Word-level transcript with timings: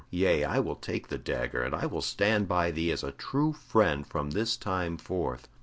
Yea, 0.09 0.43
I 0.43 0.57
will 0.59 0.77
take 0.77 1.09
the 1.09 1.19
dagger, 1.19 1.61
and 1.61 1.75
will 1.91 2.01
stand 2.01 2.47
by 2.47 2.71
thee 2.71 2.91
as 2.91 3.03
a 3.03 3.11
true 3.11 3.53
friend 3.53 4.07
from 4.07 4.31
this 4.31 4.57
time 4.57 4.97
forth. 4.97 5.47